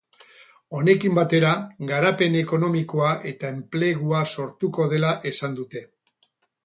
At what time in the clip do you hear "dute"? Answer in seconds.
5.61-5.85